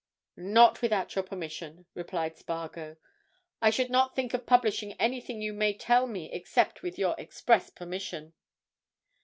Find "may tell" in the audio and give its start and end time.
5.53-6.07